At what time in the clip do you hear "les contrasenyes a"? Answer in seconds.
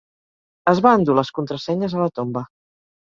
1.19-2.01